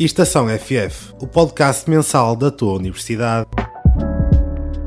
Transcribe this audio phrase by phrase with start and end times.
[0.00, 3.48] Estação FF, o podcast mensal da tua universidade.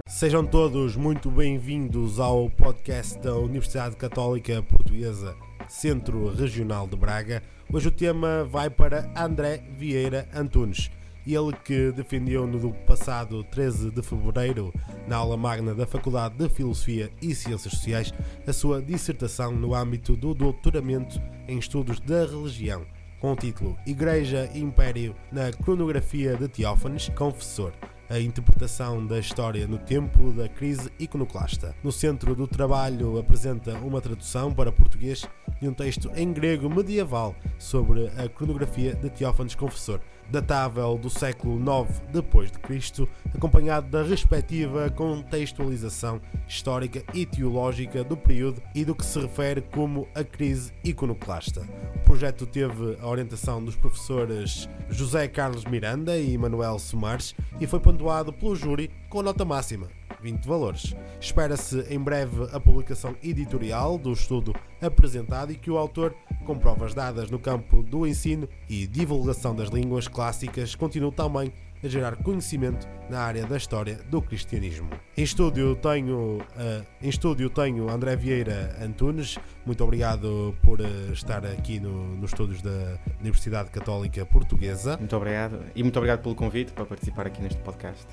[0.08, 5.36] Sejam todos muito bem-vindos ao podcast da Universidade Católica Portuguesa
[5.68, 7.44] Centro Regional de Braga.
[7.74, 10.90] Hoje o tema vai para André Vieira Antunes.
[11.28, 14.74] Ele que defendeu no passado 13 de fevereiro,
[15.10, 18.14] na aula magna da Faculdade de Filosofia e Ciências Sociais,
[18.48, 22.86] a sua dissertação no âmbito do doutoramento em Estudos da Religião
[23.22, 27.72] com o título Igreja e Império na Cronografia de Teófanes, Confessor
[28.12, 31.74] a interpretação da história no tempo da crise iconoclasta.
[31.82, 35.26] No centro do trabalho apresenta uma tradução para português
[35.62, 41.60] de um texto em grego medieval sobre a cronografia de Teófanes Confessor, datável do século
[41.60, 49.20] IX Cristo, acompanhado da respectiva contextualização histórica e teológica do período e do que se
[49.20, 51.62] refere como a crise iconoclasta.
[51.96, 57.80] O projeto teve a orientação dos professores José Carlos Miranda e Manuel Somares e foi
[57.80, 59.88] pontuado pelo júri com nota máxima.
[60.22, 60.96] 20 valores.
[61.20, 66.94] Espera-se em breve a publicação editorial do estudo apresentado e que o autor, com provas
[66.94, 71.52] dadas no campo do ensino e divulgação das línguas clássicas, continue também
[71.84, 74.90] a gerar conhecimento na área da história do cristianismo.
[75.18, 79.38] Em estúdio tenho, uh, em estúdio tenho André Vieira Antunes.
[79.66, 84.98] Muito obrigado por uh, estar aqui no, nos estúdios da Universidade Católica Portuguesa.
[84.98, 88.06] Muito obrigado e muito obrigado pelo convite para participar aqui neste podcast.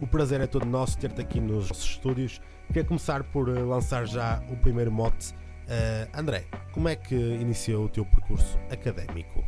[0.00, 2.40] O prazer é todo nosso ter-te aqui nos estúdios.
[2.68, 5.32] Queria começar por eh, lançar já o primeiro mote.
[5.68, 9.44] Uh, André, como é que iniciou o teu percurso académico?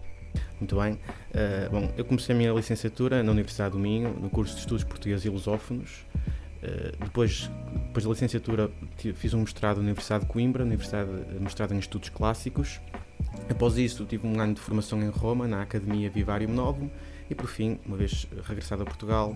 [0.59, 0.92] Muito bem.
[0.95, 4.84] Uh, bom, eu comecei a minha licenciatura na Universidade do Minho, no curso de Estudos
[4.84, 6.06] Portugueses e Lusófonos.
[6.62, 7.50] Uh, depois,
[7.87, 8.70] depois da licenciatura,
[9.15, 12.81] fiz um mestrado na Universidade de Coimbra, Universidade, mestrado em Estudos Clássicos.
[13.48, 16.91] Após isso, tive um ano de formação em Roma, na Academia Vivarium Novum,
[17.31, 19.34] e por fim, uma vez regressado a Portugal,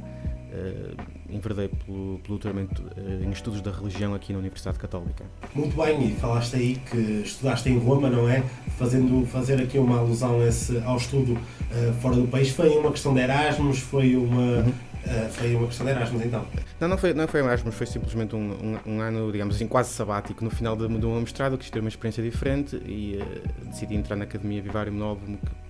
[1.28, 5.24] enverdei pelo, pelo doutoramento uh, em estudos da religião aqui na Universidade Católica.
[5.54, 8.42] Muito bem, e falaste aí que estudaste em Roma, não é?
[8.78, 13.14] Fazendo, fazer aqui uma alusão esse, ao estudo uh, fora do país, foi uma questão
[13.14, 14.58] de Erasmus, foi uma...
[14.58, 14.72] Uhum.
[15.04, 16.46] Uh, foi uma questão de Erasmus então?
[16.80, 18.52] Não, não foi, não foi Erasmus, foi simplesmente um,
[18.86, 20.42] um, um ano, digamos assim, quase sabático.
[20.42, 24.24] No final do meu mestrado, quis ter uma experiência diferente e uh, decidi entrar na
[24.24, 25.16] Academia Vivarium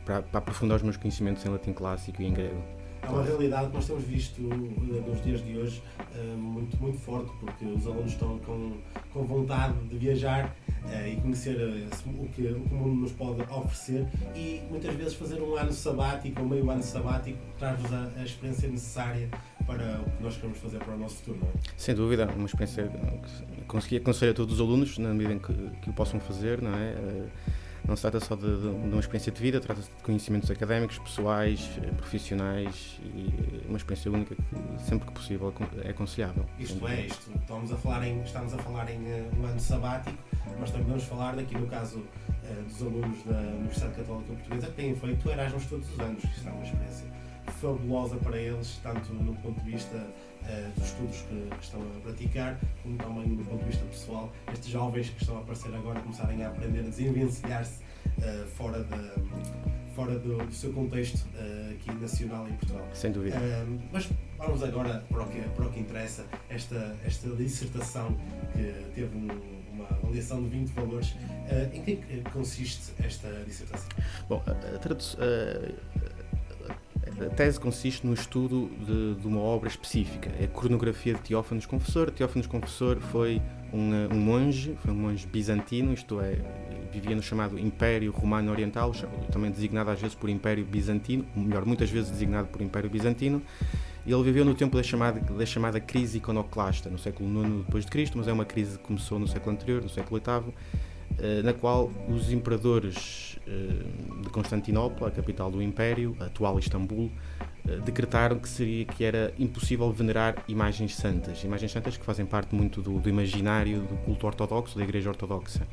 [0.05, 2.63] para, para aprofundar os meus conhecimentos em latim clássico e em grego
[3.07, 5.83] é uma realidade que nós temos visto eh, nos dias de hoje
[6.15, 8.73] eh, muito, muito forte, porque os alunos estão com,
[9.13, 10.55] com vontade de viajar
[10.89, 11.57] eh, e conhecer
[12.07, 16.49] o que, o mundo nos pode oferecer e muitas vezes fazer um ano sabático, um
[16.49, 19.29] meio ano sabático, traz-nos a, a experiência necessária
[19.67, 21.53] para o que nós queremos fazer para o nosso futuro, não é?
[21.77, 22.91] Sem dúvida, uma experiência
[23.57, 26.61] que consegui aconselhar a todos os alunos, na medida em que, que o possam fazer,
[26.61, 26.95] não é?
[27.87, 31.71] Não se trata só de, de, uma experiência de vida, trata-se de conhecimentos académicos, pessoais,
[31.83, 35.53] eh, profissionais e uma experiência única que sempre que possível
[35.85, 36.47] é aconselhável.
[36.59, 40.19] Isto é, isto, estamos a falar em, estamos a falar em uh, um ano sabático,
[40.59, 42.03] mas também vamos falar daqui no caso
[42.69, 46.25] dos alunos da Universidade Católica Portuguesa que têm feito Erasmus todos os anos.
[46.25, 47.07] Isto é uma experiência
[47.61, 50.07] fabulosa para eles, tanto no ponto de vista
[50.77, 54.69] dos estudos que, que, estão a praticar, como também do ponto de vista pessoal, estes
[54.69, 57.83] jovens que estão a aparecer agora começarem a aprender a desenvencilhar-se
[58.19, 62.87] uh, fora, de, fora do, do seu contexto uh, aqui nacional em Portugal.
[62.93, 63.37] Sem dúvida.
[63.93, 68.17] mas vamos agora para o que, para o que interessa, esta, esta dissertação
[68.53, 69.29] que teve um,
[69.73, 71.11] uma avaliação de 20 valores.
[71.45, 73.89] Uh, em que consiste esta dissertação?
[74.29, 75.94] Bom, a, a,
[77.27, 81.67] a tese consiste no estudo de, de, uma obra específica, é a cronografia de Teófanes
[81.67, 82.11] Confessor.
[82.11, 83.41] Teófanes Confessor foi
[83.73, 86.37] um, um, monge, foi um monge bizantino, isto é,
[86.93, 88.93] vivia no chamado Império Romano Oriental,
[89.33, 93.43] também designado às vezes por Império Bizantino, melhor, muitas vezes designado por Império Bizantino.
[94.07, 97.91] Ele viveu no tempo da chamada, da chamada crise iconoclasta, no século IX depois de
[97.91, 100.53] Cristo, mas é uma crise que começou no século anterior, no século VIII,
[101.19, 107.11] eh, na qual os imperadores eh, de Constantinopla, a capital do Império, a atual Istambul,
[107.69, 112.55] eh, decretaram que seria que era impossível venerar imagens santas, imagens santas que fazem parte
[112.55, 115.67] muito do, do imaginário do culto ortodoxo, da Igreja Ortodoxa.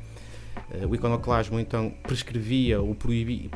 [0.90, 3.50] O iconoclasmo então prescrevia ou proibia,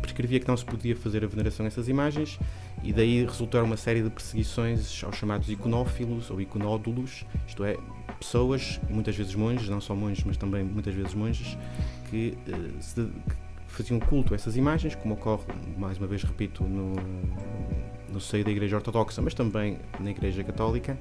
[0.00, 2.38] prescrevia que não se podia fazer a veneração a essas imagens
[2.82, 7.76] e daí resultaram uma série de perseguições aos chamados iconófilos ou iconódulos, isto é,
[8.18, 11.56] pessoas, muitas vezes monges, não só monges, mas também muitas vezes monges,
[12.10, 13.36] que, uh, se, que
[13.68, 15.44] faziam culto a essas imagens, como ocorre,
[15.76, 16.96] mais uma vez repito, no,
[18.12, 20.98] no seio da Igreja Ortodoxa, mas também na Igreja Católica.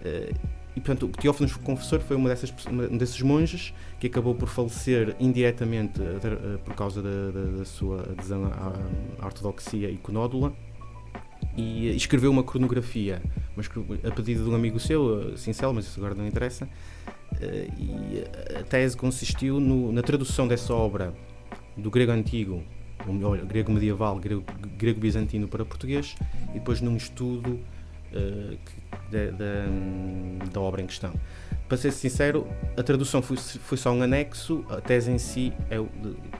[0.00, 4.46] Uh, e portanto, o Teófanes Confessor foi uma dessas, um desses monges que acabou por
[4.46, 8.44] falecer indiretamente uh, por causa da, da, da, sua adesão
[9.18, 10.52] à ortodoxia iconódula
[11.56, 13.22] e escreveu uma cronografia,
[13.56, 13.68] mas
[14.04, 16.68] a pedido de um amigo seu, Cincel, mas isso agora não interessa,
[17.78, 18.22] e
[18.58, 21.14] a tese consistiu no, na tradução dessa obra
[21.76, 22.62] do grego antigo,
[23.06, 24.44] ou melhor, grego medieval, grego,
[24.76, 26.14] grego bizantino para português,
[26.50, 27.60] e depois num estudo
[28.12, 28.58] uh,
[30.50, 31.12] da, obra em questão.
[31.68, 35.76] Para ser sincero, a tradução foi, foi só um anexo, a tese em si é,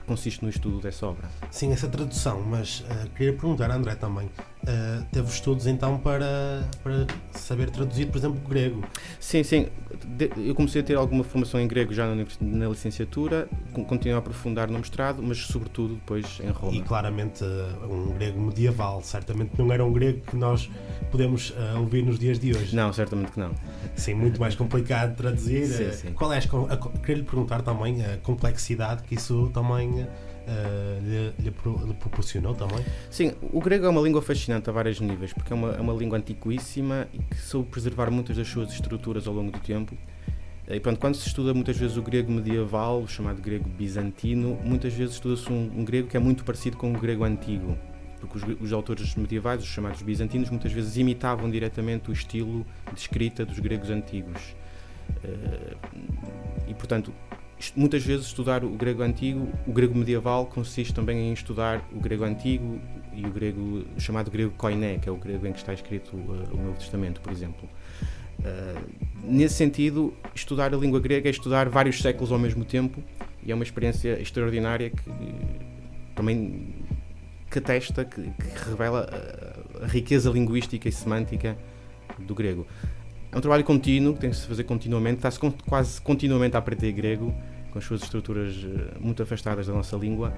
[0.05, 1.27] consiste no estudo dessa obra.
[1.51, 4.29] Sim, essa tradução, mas uh, queria perguntar André também,
[4.67, 8.83] uh, teve estudos então para, para saber traduzir, por exemplo, o grego?
[9.19, 9.67] Sim, sim.
[10.05, 13.47] De, eu comecei a ter alguma formação em grego já na, na licenciatura,
[13.87, 16.75] continuei a aprofundar no mestrado, mas sobretudo depois em Roma.
[16.75, 20.69] E claramente uh, um grego medieval, certamente não era um grego que nós
[21.11, 22.75] podemos uh, ouvir nos dias de hoje.
[22.75, 23.51] Não, certamente que não.
[23.95, 25.67] Sim, muito mais complicado de traduzir.
[25.67, 26.13] Sim, sim.
[26.13, 30.07] Qual é a, a, queria lhe perguntar também a complexidade que isso também
[30.47, 31.53] uh, lhe, lhe,
[31.87, 32.83] lhe, proporcionou também?
[33.11, 35.93] Sim, o grego é uma língua fascinante a vários níveis, porque é uma, é uma
[35.93, 39.95] língua antiquíssima e que soube preservar muitas das suas estruturas ao longo do tempo.
[40.69, 44.93] E pronto, quando se estuda muitas vezes o grego medieval, o chamado grego bizantino, muitas
[44.93, 47.77] vezes estuda-se um, um, grego que é muito parecido com o grego antigo,
[48.19, 52.99] porque os, os, autores medievais, os chamados bizantinos, muitas vezes imitavam diretamente o estilo de
[52.99, 54.55] escrita dos gregos antigos.
[55.23, 55.77] Uh,
[56.67, 57.13] e portanto,
[57.75, 62.23] muitas vezes estudar o grego antigo, o grego medieval consiste também em estudar o grego
[62.23, 62.79] antigo
[63.13, 66.15] e o grego o chamado grego koiné, que é o grego em que está escrito
[66.15, 67.67] uh, o Novo Testamento, por exemplo.
[68.39, 68.79] Uh,
[69.23, 73.03] nesse sentido, estudar a língua grega é estudar vários séculos ao mesmo tempo
[73.43, 75.09] e é uma experiência extraordinária que
[76.15, 76.75] também
[77.49, 79.09] que atesta, que, que revela
[79.81, 81.57] a, a riqueza linguística e semântica
[82.19, 82.67] do grego.
[83.31, 86.91] É um trabalho contínuo, que tem que se fazer continuamente, está-se quase continuamente a aprender
[86.93, 87.33] grego,
[87.71, 90.33] com as suas estruturas eh, muito afastadas da nossa língua,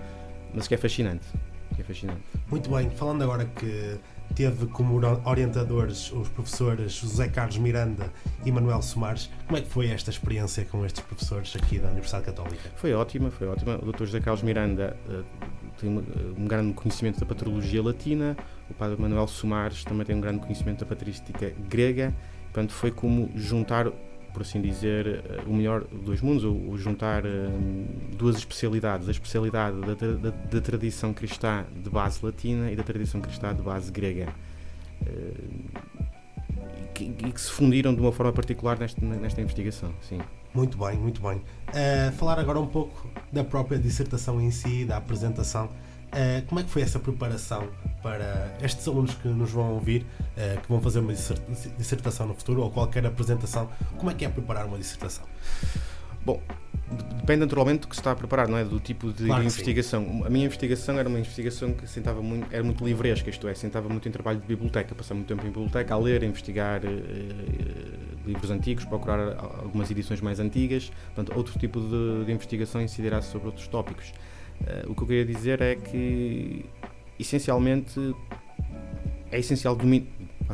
[0.54, 1.26] mas que é fascinante.
[1.76, 2.22] Que é fascinante.
[2.50, 4.00] Muito bem, falando agora que
[4.36, 8.12] teve como orientadores os professores José Carlos Miranda
[8.46, 9.30] e Manuel Somares.
[9.46, 12.70] Como é que foi esta experiência com estes professores aqui da Universidade Católica?
[12.76, 13.80] Foi ótima, foi ótima.
[13.82, 14.06] O Dr.
[14.06, 15.24] José Carlos Miranda uh,
[15.80, 16.04] tem um,
[16.38, 18.36] um, grande conhecimento da patrologia latina,
[18.70, 22.14] o Padre Manuel Somares também tem um grande conhecimento da patrística grega
[22.52, 23.86] Portanto, foi como juntar,
[24.34, 27.86] por assim dizer, eh, o melhor dos mundos, ou, juntar um,
[28.18, 33.22] duas especialidades: a especialidade da, da, da, tradição cristã de base latina e da tradição
[33.22, 34.30] cristã de base grega.
[35.02, 35.90] Uh,
[36.78, 40.20] e, que, que se fundiram de uma forma particular nesta, nesta investigação, sim.
[40.54, 41.38] Muito bem, muito bem.
[41.38, 45.70] Uh, falar agora um pouco da própria dissertação em si, da apresentação.
[46.10, 47.70] Uh, como é que foi essa preparação
[48.02, 51.14] para estes alunos que nos vão ouvir, uh, que vão fazer uma
[51.78, 53.70] dissertação no futuro ou qualquer apresentação?
[53.98, 55.26] Como é que é preparar uma dissertação?
[56.26, 56.42] Bom,
[57.18, 58.64] depende naturalmente do que se está a preparar, não é?
[58.64, 60.04] Do tipo de claro investigação.
[60.04, 60.26] Sim.
[60.26, 63.88] A minha investigação era uma investigação que sentava muito, era muito livresca, isto é, sentava
[63.88, 68.28] muito em trabalho de biblioteca, passava muito tempo em biblioteca a ler, a investigar uh,
[68.28, 73.48] livros antigos, procurar algumas edições mais antigas, portanto, outro tipo de, de investigação incidirá sobre
[73.48, 74.12] outros tópicos.
[74.62, 76.66] Uh, o que eu queria dizer é que,
[77.20, 78.16] essencialmente,
[79.32, 80.08] é essencial dominar,
[80.50, 80.54] a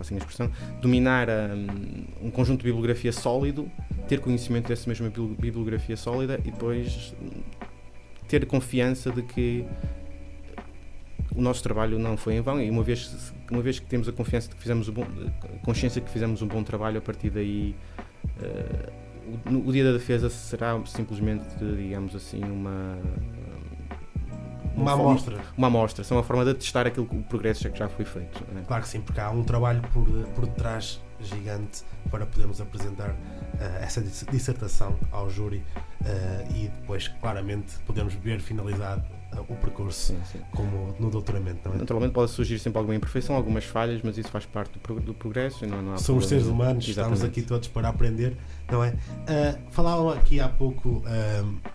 [0.00, 0.50] expressão,
[0.80, 3.70] dominar um, um, conjunto de bibliografia sólido,
[4.08, 7.14] ter conhecimento dessa mesma bibliografia sólida e depois
[8.28, 9.66] ter confiança de que
[11.34, 14.12] o nosso trabalho não foi em vão e uma vez uma vez que temos a
[14.12, 15.06] confiança de que fizemos um bom,
[15.64, 17.74] consciência de que fizemos um bom trabalho a partir daí
[18.38, 21.44] uh, o, o, dia da defesa será simplesmente
[21.76, 22.98] digamos assim uma
[24.76, 25.40] uma, amostra.
[25.56, 28.42] Uma amostra, são uma forma de testar aquilo que o progresso que já foi feito.
[28.56, 28.62] É?
[28.62, 33.16] Claro que sim, porque há um trabalho por, por detrás gigante para podermos apresentar uh,
[33.80, 35.58] essa dissertação ao júri
[36.00, 39.02] uh, e depois claramente podemos ver finalizado
[39.32, 40.40] uh, o percurso sim, sim.
[40.50, 41.68] como no doutoramento.
[41.68, 41.78] É?
[41.78, 45.66] Naturalmente pode surgir sempre alguma imperfeição, algumas falhas, mas isso faz parte do, do progresso
[45.66, 47.14] não, não Somos seres humanos, Exatamente.
[47.14, 48.36] estamos aqui todos para aprender,
[48.70, 48.94] não é?
[49.70, 51.02] falava aqui há pouco,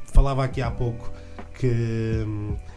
[0.05, 1.11] falava aqui há pouco
[1.57, 2.76] que Uh,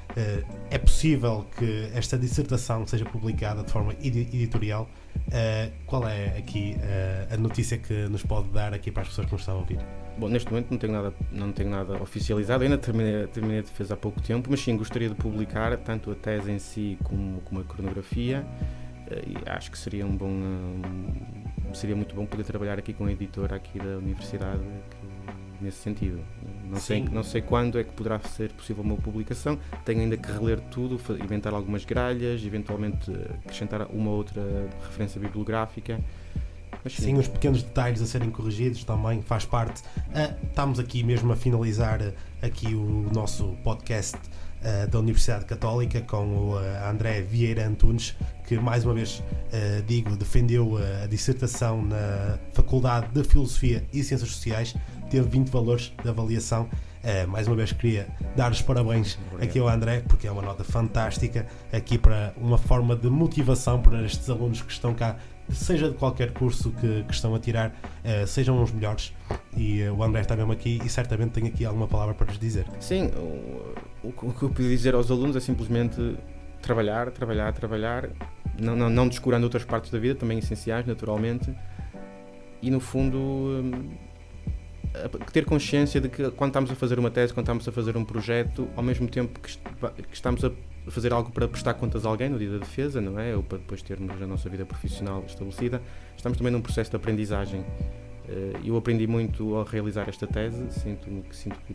[0.70, 4.88] é possível que esta dissertação seja publicada de forma editorial.
[5.16, 9.26] Uh, qual é aqui uh, a notícia que nos pode dar aqui para as pessoas
[9.26, 9.78] que nos estão a ouvir?
[10.18, 13.94] Bom, neste momento não tenho nada, não tenho nada oficializado, ainda terminei, terminei a defesa
[13.94, 17.60] há pouco tempo, mas sim gostaria de publicar tanto a tese em si como, como
[17.60, 18.44] a cronografia
[19.26, 23.12] e acho que seria um bom um, seria muito bom poder trabalhar aqui com a
[23.12, 26.20] editora aqui da universidade que, nesse sentido.
[26.64, 29.58] Não sei, não sei quando é que poderá ser possível uma publicação.
[29.84, 33.10] Tenho ainda que reler tudo, inventar algumas gralhas, eventualmente
[33.44, 34.42] acrescentar uma outra
[34.82, 36.00] referência bibliográfica.
[36.82, 37.16] Mas sim.
[37.16, 39.82] os pequenos detalhes a serem corrigidos também faz parte.
[39.82, 42.12] Uh, estamos aqui mesmo a finalizar uh,
[42.42, 46.56] aqui o nosso podcast uh, da Universidade Católica com o
[46.88, 49.22] André Vieira Antunes, que mais uma vez
[49.86, 54.74] digo, defendeu a dissertação na Faculdade de Filosofia e Ciências Sociais,
[55.10, 56.68] teve 20 valores de avaliação
[57.00, 59.48] Uh, mais uma vez queria dar os parabéns Obrigado.
[59.48, 64.04] aqui ao André, porque é uma nota fantástica aqui para uma forma de motivação para
[64.04, 65.16] estes alunos que estão cá,
[65.50, 69.14] seja de qualquer curso que, que estão a tirar, uh, sejam os melhores.
[69.56, 72.38] E uh, o André está mesmo aqui e certamente tem aqui alguma palavra para lhes
[72.38, 72.66] dizer.
[72.78, 76.18] Sim, o, o, que eu podia dizer aos alunos é simplesmente
[76.60, 78.10] trabalhar, trabalhar, trabalhar,
[78.58, 81.50] não, não, não descurando outras partes da vida, também essenciais, naturalmente,
[82.60, 83.16] e no fundo.
[83.16, 84.09] Hum,
[85.32, 88.04] ter consciência de que quando estamos a fazer uma tese, quando estamos a fazer um
[88.04, 89.56] projeto, ao mesmo tempo que,
[90.12, 90.50] estamos a
[90.88, 93.36] fazer algo para prestar contas a alguém no dia da defesa, não é?
[93.36, 95.80] Ou para depois termos a nossa vida profissional estabelecida,
[96.16, 97.64] estamos também num processo de aprendizagem.
[98.28, 101.74] Eh, eu aprendi muito ao realizar esta tese, sinto que, sinto que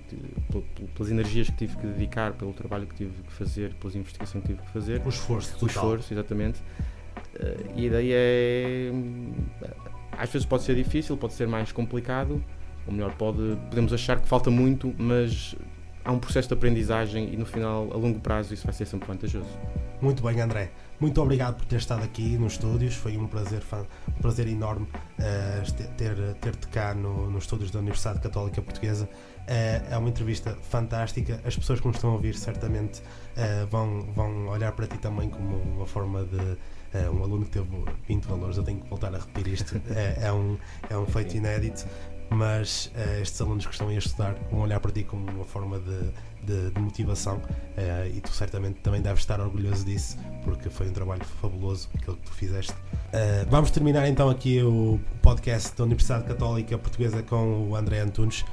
[0.94, 4.54] pelas energias que tive que dedicar, pelo trabalho que tive que fazer, pelas investigações que
[4.54, 5.02] tive que fazer.
[5.06, 6.62] O esforço, O esforço, exatamente.
[7.36, 8.92] Eh, e ideia é.
[10.18, 12.42] Às vezes pode ser difícil, pode ser mais complicado,
[12.88, 15.56] ou melhor, pode, podemos achar que falta muito, mas
[16.06, 19.08] há um processo de aprendizagem e no final, a longo prazo, isso vai ser sempre
[19.08, 19.50] vantajoso.
[20.02, 20.72] Muito bem, André.
[21.00, 22.94] Muito obrigado por ter estado aqui nos estúdios.
[22.94, 23.62] Foi um prazer,
[24.08, 24.88] um prazer enorme
[25.20, 29.06] uh, ter-te ter cá no, nos estúdios da Universidade Católica Portuguesa.
[29.06, 31.42] Uh, é uma entrevista fantástica.
[31.44, 35.30] As pessoas que nos estão a ouvir certamente uh, vão, vão olhar para ti também
[35.30, 36.58] como uma forma de.
[37.10, 37.68] um aluno que teve
[38.08, 39.82] 20 valores, eu tenho que voltar a repetir isto.
[39.94, 40.58] é, é, um,
[40.90, 41.86] é um feito inédito
[42.30, 45.80] mas uh, estes alunos que estão a estudar vão olhar para ti como uma forma
[45.80, 46.00] de,
[46.44, 50.94] de, de motivação uh, e tu certamente também deves estar orgulhoso disso porque foi um
[50.94, 52.74] trabalho fabuloso aquilo que tu fizeste.
[52.74, 58.44] Uh, vamos terminar então aqui o podcast da Universidade Católica Portuguesa com o André Antunes.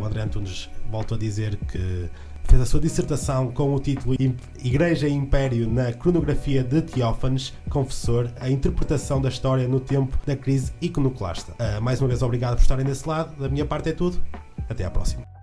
[0.00, 2.08] o André Antunes volto a dizer que
[2.46, 4.14] fez a sua dissertação com o título
[4.62, 10.36] Igreja e Império na Cronografia de Teófanes, Confessor, a interpretação da história no tempo da
[10.36, 11.52] crise iconoclasta.
[11.52, 13.36] Uh, mais uma vez, obrigado por estarem desse lado.
[13.40, 14.20] Da minha parte é tudo.
[14.68, 15.35] Até à próxima.